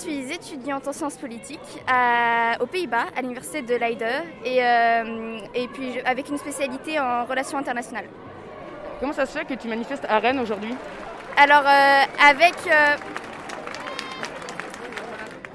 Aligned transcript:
suis 0.00 0.32
étudiante 0.32 0.88
en 0.88 0.92
sciences 0.92 1.16
politiques 1.16 1.70
à, 1.86 2.56
aux 2.60 2.66
Pays-Bas, 2.66 3.06
à 3.16 3.20
l'université 3.20 3.60
de 3.62 3.74
Leiden, 3.74 4.24
et, 4.44 4.64
euh, 4.64 5.38
et 5.54 5.68
puis 5.68 6.00
avec 6.04 6.28
une 6.28 6.38
spécialité 6.38 6.98
en 6.98 7.24
relations 7.24 7.58
internationales. 7.58 8.06
Comment 8.98 9.12
ça 9.12 9.26
se 9.26 9.36
fait 9.38 9.44
que 9.44 9.54
tu 9.54 9.68
manifestes 9.68 10.06
à 10.08 10.18
Rennes 10.18 10.40
aujourd'hui? 10.40 10.74
Alors, 11.36 11.66
euh, 11.66 12.02
avec. 12.30 12.54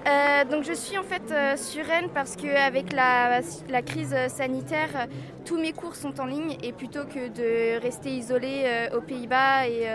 euh, 0.07 0.43
donc 0.45 0.63
je 0.63 0.73
suis 0.73 0.97
en 0.97 1.03
fait 1.03 1.57
sur 1.57 1.83
Rennes 1.85 2.09
parce 2.13 2.35
qu'avec 2.35 2.93
la, 2.93 3.41
la 3.69 3.81
crise 3.81 4.15
sanitaire, 4.27 5.07
tous 5.45 5.57
mes 5.57 5.73
cours 5.73 5.95
sont 5.95 6.19
en 6.19 6.25
ligne 6.25 6.57
et 6.63 6.71
plutôt 6.71 7.05
que 7.05 7.27
de 7.27 7.81
rester 7.81 8.09
isolée 8.09 8.63
euh, 8.65 8.97
aux 8.97 9.01
Pays-Bas 9.01 9.67
et 9.67 9.87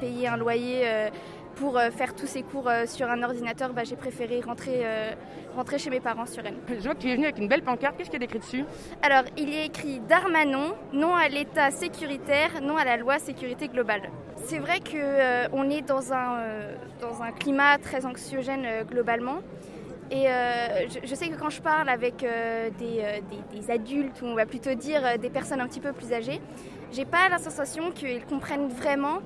payer 0.00 0.28
un 0.28 0.36
loyer 0.36 1.10
pour 1.56 1.76
euh, 1.78 1.90
faire 1.90 2.14
tous 2.14 2.26
ces 2.26 2.42
cours 2.42 2.68
euh, 2.68 2.86
sur 2.86 3.10
un 3.10 3.22
ordinateur, 3.22 3.72
bah, 3.72 3.82
j'ai 3.84 3.96
préféré 3.96 4.40
rentrer, 4.40 4.80
euh, 4.84 5.10
rentrer 5.56 5.78
chez 5.78 5.90
mes 5.90 6.00
parents 6.00 6.26
sur 6.26 6.42
Rennes. 6.42 6.58
Je 6.68 6.82
vois 6.84 6.94
que 6.94 7.00
tu 7.00 7.08
es 7.10 7.14
venu 7.14 7.24
avec 7.24 7.38
une 7.38 7.48
belle 7.48 7.62
pancarte. 7.62 7.96
Qu'est-ce 7.96 8.10
qu'il 8.10 8.20
y 8.20 8.24
a 8.24 8.26
d'écrit 8.26 8.38
dessus? 8.38 8.64
Alors, 9.02 9.24
il 9.36 9.52
est 9.52 9.66
écrit 9.66 10.00
Darmanon, 10.00 10.74
non 10.92 11.14
à 11.14 11.28
l'État 11.28 11.70
sécuritaire, 11.70 12.60
non 12.62 12.76
à 12.76 12.84
la 12.84 12.96
loi 12.96 13.18
sécurité 13.18 13.68
globale. 13.68 14.02
C'est 14.44 14.58
vrai 14.58 14.80
qu'on 14.80 15.70
est 15.70 15.82
dans 15.82 16.12
un, 16.12 16.38
euh, 16.38 16.74
dans 17.00 17.22
un 17.22 17.32
climat 17.32 17.78
très 17.78 18.04
anxiogène 18.06 18.66
globalement. 18.88 19.38
Et 20.10 20.28
euh, 20.28 20.86
je, 20.88 21.08
je 21.08 21.14
sais 21.16 21.28
que 21.30 21.34
quand 21.36 21.50
je 21.50 21.60
parle 21.60 21.88
avec 21.88 22.22
euh, 22.22 22.70
des, 22.78 23.00
euh, 23.00 23.18
des- 23.52 23.58
des 23.60 23.70
adultes, 23.72 24.22
ou 24.22 24.26
on 24.26 24.34
va 24.36 24.46
plutôt 24.46 24.72
dire 24.74 25.18
des 25.18 25.30
personnes 25.30 25.60
un 25.60 25.66
petit 25.66 25.80
peu 25.80 25.92
plus 25.92 26.12
âgées, 26.12 26.40
j'ai 26.92 27.04
pas 27.04 27.28
la 27.28 27.38
sensation 27.38 27.90
qu'ils 27.90 28.24
comprennent 28.24 28.68
vraiment 28.68 29.18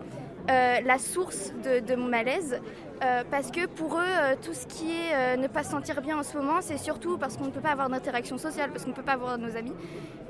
euh, 0.49 0.81
la 0.85 0.99
source 0.99 1.53
de, 1.63 1.95
mon 1.95 2.07
malaise. 2.07 2.61
Euh, 3.03 3.23
parce 3.31 3.51
que 3.51 3.67
pour 3.67 3.97
eux, 3.97 4.05
euh, 4.05 4.35
tout 4.43 4.53
ce 4.53 4.67
qui 4.67 4.91
est 4.91 5.37
ne 5.37 5.47
pas 5.47 5.63
se 5.63 5.71
sentir 5.71 6.01
bien 6.03 6.19
en 6.19 6.23
ce 6.23 6.37
moment, 6.37 6.61
c'est 6.61 6.79
surtout 6.79 7.19
parce 7.19 7.37
qu'on 7.37 7.47
ne 7.47 7.51
peut 7.51 7.61
pas 7.61 7.71
avoir 7.71 7.89
d'interaction 7.89 8.39
sociale, 8.39 8.71
parce 8.71 8.85
qu'on 8.85 8.91
ne 8.91 8.95
peut 8.95 9.03
pas 9.03 9.13
avoir 9.13 9.39
nos 9.39 9.57
amis. 9.57 9.75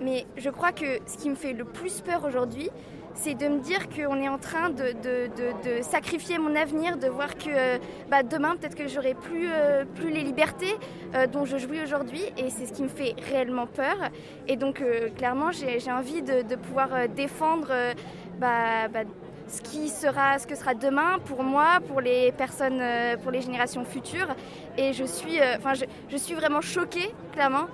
Mais 0.01 0.27
je 0.37 0.51
crois 0.51 0.73
que 0.73 0.99
ce 1.07 1.17
qui 1.17 1.31
me 1.31 1.35
fait 1.35 1.53
le 1.53 1.65
plus 1.65 2.01
peur 2.01 2.25
aujourd'hui, 2.25 2.71
c'est 3.15 3.35
de 3.35 3.49
me 3.49 3.59
dire 3.61 3.89
qu'on 3.89 4.23
est 4.23 4.29
en 4.29 4.39
train 4.39 4.71
de, 4.71 4.93
de- 5.03 5.31
de- 5.65 5.83
sacrifier 5.83 6.39
mon 6.39 6.55
avenir, 6.55 6.97
de 6.97 7.09
voir 7.09 7.37
que 7.37 7.79
bah, 8.09 8.23
demain, 8.23 8.57
peut-être 8.57 8.77
que 8.77 8.87
j'aurai 8.89 9.15
plus, 9.15 9.49
plus 9.97 10.11
les 10.11 10.23
libertés 10.23 10.75
dont 11.33 11.45
je 11.45 11.57
jouis 11.57 11.83
aujourd'hui. 11.83 12.23
Et 12.39 12.51
c'est 12.51 12.67
ce 12.67 12.73
qui 12.73 12.83
me 12.83 12.89
fait 12.89 13.15
réellement 13.31 13.67
peur. 13.67 13.97
Et 14.47 14.57
donc, 14.57 14.83
clairement, 15.17 15.51
j'ai 15.51 15.91
envie 15.91 16.23
de, 16.23 16.55
pouvoir 16.55 17.09
défendre 17.09 17.73
bah, 18.39 18.89
bah, 18.89 19.01
ce 19.51 19.61
qui 19.63 19.89
sera, 19.89 20.39
que 20.39 20.55
sera 20.55 20.75
demain 20.75 21.19
pour 21.25 21.43
moi, 21.43 21.81
pour 21.89 22.01
les 22.01 22.33
personnes, 22.33 22.81
euh, 22.81 23.17
pour 23.17 23.33
les 23.33 23.43
générations 23.43 23.85
futures. 23.85 24.29
Et 24.79 24.93
je 24.93 25.05
suis, 25.05 25.41
euh, 25.41 25.57
enfin, 25.59 25.73
je, 25.75 26.17
suis 26.17 26.35
vraiment 26.35 26.61
choquée, 26.61 27.13
clairement, 27.33 27.67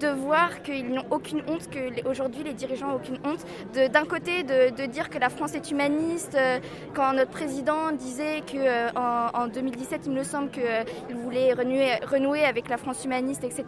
de 0.00 0.08
voir 0.08 0.62
qu'ils 0.62 0.90
n'ont 0.90 1.04
aucune 1.10 1.42
honte, 1.48 1.68
que 1.70 1.78
les- 1.78 2.52
dirigeants 2.54 2.88
n'ont 2.88 2.96
aucune 2.96 3.18
honte. 3.24 3.44
D'un 3.92 4.04
côté, 4.04 4.42
de, 4.42 4.86
dire 4.86 5.10
que 5.10 5.18
la 5.18 5.28
France 5.28 5.54
est 5.54 5.70
humaniste, 5.70 6.34
euh, 6.34 6.58
quand 6.94 7.12
notre 7.12 7.30
président 7.30 7.92
disait 7.92 8.40
que 8.40 8.56
euh, 8.56 8.90
en, 8.96 9.42
en 9.42 9.46
2017, 9.48 10.02
il 10.06 10.12
me 10.12 10.24
semble 10.24 10.50
qu'il 10.50 11.16
voulait 11.16 11.52
renouer, 11.52 11.96
renouer 12.06 12.44
avec 12.44 12.68
la 12.68 12.76
France 12.78 13.04
humaniste, 13.04 13.44
etc. 13.44 13.64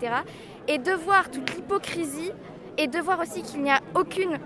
Et 0.69 0.79
de 0.79 0.93
voir 0.93 1.31
toute 1.31 1.55
l'hypocrisie 1.55 2.33
et 2.79 2.87
de 2.87 2.99
voir 2.99 3.21
aussi 3.21 3.43
qu'il 3.43 3.63
n'y 3.63 3.71
a 3.71 3.81
aucune 3.95 4.39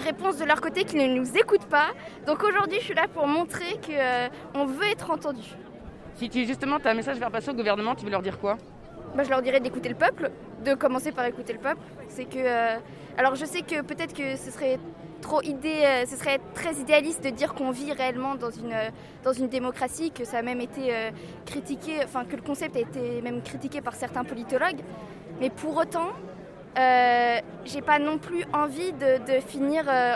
réponse 0.00 0.36
de 0.38 0.44
leur 0.44 0.60
côté, 0.60 0.84
qu'ils 0.84 0.98
ne 0.98 1.18
nous 1.18 1.36
écoutent 1.36 1.66
pas. 1.66 1.88
Donc 2.26 2.42
aujourd'hui, 2.42 2.78
je 2.80 2.84
suis 2.84 2.94
là 2.94 3.06
pour 3.12 3.26
montrer 3.26 3.78
qu'on 3.84 4.66
veut 4.66 4.86
être 4.86 5.10
entendu. 5.10 5.48
Si 6.16 6.28
tu 6.28 6.46
justement 6.46 6.76
as 6.84 6.90
un 6.90 6.94
message 6.94 7.16
à 7.16 7.20
faire 7.20 7.30
passer 7.30 7.50
au 7.50 7.54
gouvernement, 7.54 7.94
tu 7.94 8.04
veux 8.04 8.10
leur 8.10 8.22
dire 8.22 8.38
quoi? 8.38 8.56
Bah, 9.14 9.22
je 9.22 9.30
leur 9.30 9.42
dirais 9.42 9.60
d'écouter 9.60 9.88
le 9.88 9.94
peuple, 9.94 10.30
de 10.64 10.74
commencer 10.74 11.12
par 11.12 11.24
écouter 11.26 11.52
le 11.52 11.58
peuple. 11.58 11.80
C'est 12.08 12.24
que, 12.24 12.38
euh, 12.38 12.78
alors 13.16 13.34
je 13.34 13.44
sais 13.44 13.62
que 13.62 13.82
peut-être 13.82 14.14
que 14.14 14.36
ce 14.36 14.50
serait 14.50 14.78
trop 15.20 15.42
idée, 15.42 15.82
euh, 15.82 16.06
ce 16.06 16.16
serait 16.16 16.40
très 16.54 16.74
idéaliste 16.74 17.24
de 17.24 17.30
dire 17.30 17.54
qu'on 17.54 17.70
vit 17.70 17.92
réellement 17.92 18.34
dans 18.34 18.50
une 18.50 18.72
euh, 18.72 18.90
dans 19.24 19.32
une 19.32 19.48
démocratie, 19.48 20.10
que 20.10 20.24
ça 20.24 20.38
a 20.38 20.42
même 20.42 20.60
été 20.60 20.94
euh, 20.94 21.10
critiqué, 21.44 22.00
enfin 22.04 22.24
que 22.24 22.36
le 22.36 22.42
concept 22.42 22.76
a 22.76 22.80
été 22.80 23.20
même 23.22 23.42
critiqué 23.42 23.80
par 23.80 23.94
certains 23.94 24.24
politologues. 24.24 24.80
Mais 25.40 25.50
pour 25.50 25.76
autant, 25.76 26.10
euh, 26.76 27.38
j'ai 27.64 27.80
pas 27.80 27.98
non 27.98 28.18
plus 28.18 28.44
envie 28.52 28.92
de, 28.92 29.40
finir 29.46 29.84
euh, 29.88 30.14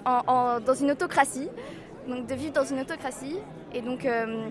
dans 0.61 0.75
une 0.75 0.91
autocratie, 0.91 1.49
donc 2.07 2.27
de 2.27 2.35
vivre 2.35 2.53
dans 2.53 2.65
une 2.65 2.81
autocratie. 2.81 3.39
Et 3.73 3.81
donc, 3.81 4.05
euh, 4.05 4.49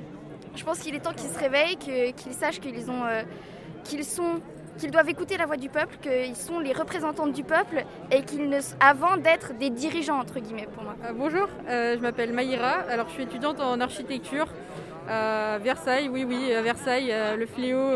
je 0.56 0.64
pense 0.64 0.80
qu'il 0.80 0.96
est 0.96 1.00
temps 1.00 1.14
qu'ils 1.14 1.30
se 1.30 1.40
réveillent, 1.40 1.78
qu'ils 1.78 2.34
sachent 2.34 2.60
qu'ils 2.60 2.90
ont, 2.90 3.04
qu'ils 3.84 4.04
sont, 4.04 4.42
qu'ils 4.78 4.90
doivent 4.90 5.10
écouter 5.10 5.38
la 5.38 5.46
voix 5.46 5.58
du 5.58 5.70
peuple, 5.70 5.98
qu'ils 6.02 6.36
sont 6.36 6.60
les 6.60 6.74
représentants 6.74 7.28
du 7.28 7.44
peuple 7.44 7.86
et 8.12 8.24
qu'ils 8.24 8.50
ne, 8.50 8.60
avant 8.80 9.18
d'être 9.18 9.54
des 9.58 9.70
dirigeants 9.70 10.20
entre 10.20 10.40
guillemets 10.40 10.68
pour 10.74 10.84
moi. 10.84 10.96
Bonjour, 11.14 11.48
je 11.68 12.00
m'appelle 12.00 12.34
Maïra. 12.34 12.80
Alors, 12.90 13.08
je 13.10 13.14
suis 13.14 13.24
étudiante 13.24 13.60
en 13.60 13.80
architecture 13.80 14.48
à 15.08 15.60
Versailles. 15.60 16.10
Oui, 16.10 16.24
oui, 16.24 16.54
à 16.54 16.64
Versailles, 16.64 17.14
le 17.38 17.46
fléau. 17.46 17.92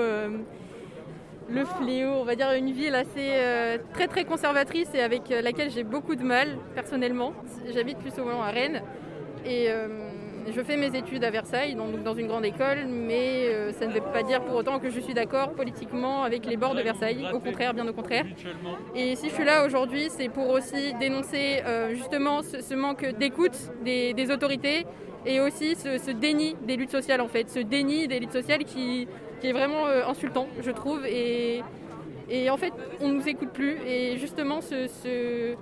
Le 1.49 1.65
fléau, 1.65 2.09
on 2.09 2.23
va 2.23 2.35
dire 2.35 2.51
une 2.51 2.71
ville 2.71 2.95
assez 2.95 3.31
euh, 3.31 3.77
très 3.93 4.07
très 4.07 4.25
conservatrice 4.25 4.89
et 4.93 5.01
avec 5.01 5.31
euh, 5.31 5.41
laquelle 5.41 5.69
j'ai 5.71 5.83
beaucoup 5.83 6.15
de 6.15 6.23
mal 6.23 6.57
personnellement. 6.75 7.33
J'habite 7.73 7.97
plus 7.97 8.11
souvent 8.11 8.41
à 8.41 8.49
Rennes 8.49 8.81
et 9.45 9.69
euh, 9.69 9.87
je 10.53 10.61
fais 10.61 10.77
mes 10.77 10.95
études 10.97 11.23
à 11.23 11.31
Versailles, 11.31 11.75
donc 11.75 12.03
dans 12.03 12.15
une 12.15 12.27
grande 12.27 12.45
école, 12.45 12.85
mais 12.87 13.71
ça 13.79 13.85
ne 13.87 13.93
veut 13.93 14.01
pas 14.01 14.23
dire 14.23 14.41
pour 14.41 14.55
autant 14.57 14.77
que 14.77 14.89
je 14.89 14.99
suis 14.99 15.13
d'accord 15.13 15.53
politiquement 15.53 16.23
avec 16.23 16.45
les 16.45 16.57
bords 16.57 16.75
de 16.75 16.81
Versailles. 16.81 17.25
Au 17.33 17.39
contraire, 17.39 17.73
bien 17.73 17.87
au 17.87 17.93
contraire. 17.93 18.25
Et 18.93 19.15
si 19.15 19.29
je 19.29 19.33
suis 19.33 19.45
là 19.45 19.65
aujourd'hui, 19.65 20.09
c'est 20.09 20.27
pour 20.27 20.49
aussi 20.49 20.93
dénoncer 20.99 21.63
justement 21.91 22.41
ce, 22.41 22.73
manque 22.75 23.05
d'écoute 23.17 23.57
des 23.85 24.31
autorités 24.31 24.85
et 25.25 25.39
aussi 25.39 25.75
ce, 25.75 25.97
ce 25.97 26.11
déni 26.11 26.55
des 26.63 26.75
luttes 26.75 26.91
sociales 26.91 27.21
en 27.21 27.27
fait, 27.27 27.49
ce 27.49 27.59
déni 27.59 28.07
des 28.07 28.19
luttes 28.19 28.31
sociales 28.33 28.63
qui, 28.63 29.07
qui 29.41 29.47
est 29.47 29.53
vraiment 29.53 29.87
euh, 29.87 30.05
insultant, 30.07 30.47
je 30.61 30.71
trouve. 30.71 31.05
Et, 31.05 31.61
et 32.29 32.49
en 32.49 32.57
fait, 32.57 32.73
on 33.01 33.09
ne 33.09 33.13
nous 33.13 33.27
écoute 33.27 33.49
plus. 33.51 33.77
Et 33.85 34.17
justement, 34.17 34.61
ce, 34.61 34.87
ce, 34.87 35.55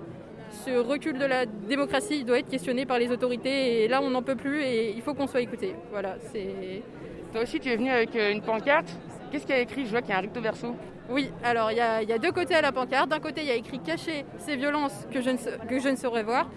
ce 0.65 0.71
recul 0.77 1.17
de 1.17 1.25
la 1.25 1.45
démocratie 1.45 2.23
doit 2.23 2.39
être 2.39 2.49
questionné 2.49 2.85
par 2.85 2.99
les 2.99 3.11
autorités. 3.11 3.83
Et 3.83 3.87
là, 3.87 4.01
on 4.03 4.09
n'en 4.09 4.21
peut 4.21 4.35
plus 4.35 4.61
et 4.61 4.91
il 4.91 5.01
faut 5.01 5.13
qu'on 5.13 5.27
soit 5.27 5.41
écouté. 5.41 5.75
Voilà, 5.91 6.15
c'est. 6.31 6.83
Toi 7.31 7.41
aussi, 7.43 7.59
tu 7.59 7.69
es 7.69 7.77
venu 7.77 7.89
avec 7.89 8.15
euh, 8.15 8.31
une 8.31 8.41
pancarte. 8.41 8.89
Qu'est-ce 9.31 9.45
qu'il 9.45 9.55
y 9.55 9.57
a 9.57 9.61
écrit? 9.61 9.85
Je 9.85 9.91
vois 9.91 10.01
qu'il 10.01 10.09
y 10.11 10.13
a 10.13 10.17
un 10.17 10.21
recto 10.21 10.41
verso. 10.41 10.75
Oui, 11.09 11.29
alors 11.43 11.71
il 11.71 11.77
y, 11.77 11.81
a- 11.81 12.01
il 12.03 12.09
y 12.09 12.13
a 12.13 12.17
deux 12.17 12.31
côtés 12.31 12.55
à 12.55 12.61
la 12.61 12.71
pancarte. 12.71 13.09
D'un 13.09 13.19
côté, 13.19 13.41
il 13.41 13.47
y 13.47 13.51
a 13.51 13.55
écrit 13.55 13.79
cacher 13.79 14.25
ces 14.37 14.55
violences 14.57 15.07
que 15.11 15.21
je 15.21 15.29
ne, 15.29 15.37
sa- 15.37 15.57
que 15.57 15.79
je 15.79 15.89
ne 15.89 15.95
saurais 15.95 16.23
voir, 16.23 16.49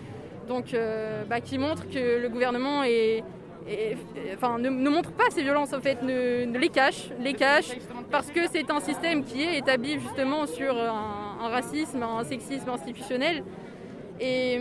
donc 0.47 0.75
euh, 0.75 1.25
bah, 1.25 1.41
qui 1.41 1.59
montre 1.59 1.89
que 1.89 2.21
le 2.21 2.29
gouvernement 2.29 2.83
ne, 2.83 4.69
montre 4.69 5.13
pas 5.13 5.31
ces 5.31 5.43
violences 5.43 5.73
en 5.73 5.81
fait, 5.81 6.03
ne, 6.03 6.59
les 6.59 6.69
cache, 6.69 7.11
les 7.21 7.35
cache, 7.35 7.71
parce 8.11 8.31
que 8.31 8.41
c'est 8.53 8.71
un 8.71 8.81
système 8.81 9.25
qui 9.25 9.43
est 9.43 9.59
établi 9.59 9.99
justement 9.99 10.47
sur 10.47 10.77
un, 10.77 11.49
racisme, 11.49 12.03
un 12.03 12.25
sexisme 12.25 12.69
institutionnel. 12.69 13.45
Et, 14.21 14.59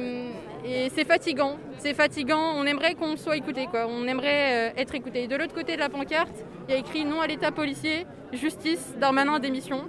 et 0.65 0.89
c'est 0.89 1.05
fatigant, 1.05 1.57
c'est 1.77 1.93
fatigant. 1.93 2.53
On 2.55 2.65
aimerait 2.65 2.95
qu'on 2.95 3.17
soit 3.17 3.37
écouté, 3.37 3.67
quoi. 3.67 3.85
On 3.87 4.07
aimerait 4.07 4.71
euh, 4.71 4.81
être 4.81 4.95
écouté. 4.95 5.27
De 5.27 5.35
l'autre 5.35 5.53
côté 5.53 5.75
de 5.75 5.79
la 5.79 5.89
pancarte, 5.89 6.43
il 6.67 6.73
y 6.73 6.75
a 6.75 6.79
écrit 6.79 7.05
non 7.05 7.21
à 7.21 7.27
l'État 7.27 7.51
policier, 7.51 8.07
justice, 8.31 8.95
Darmanin 8.99 9.39
démission. 9.39 9.85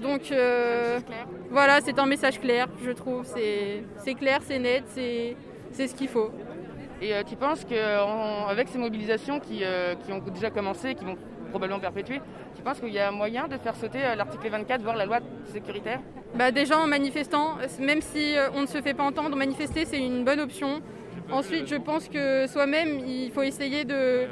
Donc 0.00 0.32
euh, 0.32 1.00
voilà, 1.50 1.80
c'est 1.80 1.98
un 1.98 2.06
message 2.06 2.40
clair, 2.40 2.68
je 2.84 2.90
trouve. 2.90 3.24
C'est 3.24 4.14
clair, 4.14 4.40
c'est 4.42 4.58
net, 4.58 4.84
c'est 4.86 5.86
ce 5.86 5.94
qu'il 5.94 6.08
faut. 6.08 6.30
Et 7.00 7.14
euh, 7.14 7.22
tu 7.24 7.34
penses 7.34 7.64
qu'avec 7.64 8.68
ces 8.68 8.78
mobilisations 8.78 9.40
qui, 9.40 9.60
euh, 9.62 9.96
qui 9.96 10.12
ont 10.12 10.20
déjà 10.20 10.50
commencé, 10.50 10.94
qui 10.94 11.04
vont 11.04 11.16
probablement 11.50 11.80
perpétuer, 11.80 12.20
tu 12.54 12.62
penses 12.62 12.78
qu'il 12.78 12.92
y 12.92 12.98
a 13.00 13.10
moyen 13.10 13.48
de 13.48 13.56
faire 13.56 13.74
sauter 13.74 13.98
l'article 14.16 14.48
24, 14.48 14.82
voire 14.82 14.96
la 14.96 15.04
loi 15.04 15.18
sécuritaire? 15.46 16.00
Bah, 16.34 16.52
déjà 16.52 16.78
en 16.78 16.86
manifestant, 16.86 17.56
même 17.80 18.00
si 18.00 18.34
on 18.54 18.62
ne 18.62 18.66
se 18.66 18.80
fait 18.80 18.94
pas 18.94 19.02
entendre, 19.02 19.36
manifester 19.36 19.84
c'est 19.84 19.98
une 19.98 20.24
bonne 20.24 20.40
option. 20.40 20.80
Ensuite, 21.30 21.66
je 21.66 21.76
pense 21.76 22.08
que 22.08 22.46
soi-même, 22.46 23.00
il 23.06 23.30
faut 23.32 23.42
essayer 23.42 23.84
de, 23.84 24.26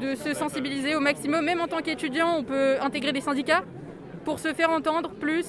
de 0.00 0.14
se 0.14 0.34
sensibiliser 0.34 0.94
au 0.96 1.00
maximum. 1.00 1.44
Même 1.44 1.60
en 1.60 1.66
tant 1.66 1.80
qu'étudiant, 1.80 2.36
on 2.38 2.44
peut 2.44 2.76
intégrer 2.80 3.12
des 3.12 3.20
syndicats 3.20 3.64
pour 4.24 4.38
se 4.38 4.52
faire 4.52 4.70
entendre 4.70 5.10
plus. 5.10 5.46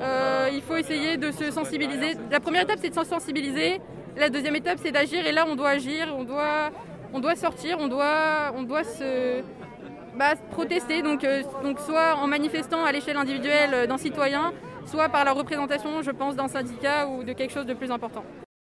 Euh, 0.00 0.50
il 0.52 0.62
faut 0.62 0.76
essayer 0.76 1.16
de 1.16 1.30
se 1.30 1.50
sensibiliser. 1.50 2.16
La 2.30 2.40
première 2.40 2.62
étape, 2.62 2.78
c'est 2.80 2.90
de 2.90 2.94
se 2.94 3.04
sensibiliser. 3.04 3.80
La 4.16 4.28
deuxième 4.28 4.56
étape, 4.56 4.78
c'est 4.82 4.92
d'agir. 4.92 5.26
Et 5.26 5.32
là, 5.32 5.46
on 5.48 5.56
doit 5.56 5.70
agir, 5.70 6.14
on 6.16 6.24
doit, 6.24 6.70
on 7.12 7.20
doit 7.20 7.36
sortir, 7.36 7.78
on 7.80 7.88
doit, 7.88 8.52
on 8.56 8.62
doit 8.62 8.84
se 8.84 9.42
bah, 10.16 10.34
protester. 10.50 11.02
Donc, 11.02 11.24
euh, 11.24 11.42
donc, 11.62 11.78
soit 11.80 12.16
en 12.16 12.26
manifestant 12.26 12.84
à 12.84 12.92
l'échelle 12.92 13.16
individuelle 13.16 13.70
euh, 13.72 13.86
d'un 13.86 13.98
citoyen, 13.98 14.52
soit 14.86 15.08
par 15.08 15.24
la 15.24 15.32
représentation, 15.32 16.02
je 16.02 16.10
pense, 16.10 16.34
d'un 16.36 16.48
syndicat 16.48 17.06
ou 17.08 17.22
de 17.22 17.32
quelque 17.32 17.52
chose 17.52 17.66
de 17.66 17.74
plus 17.74 17.90
important. 17.90 18.24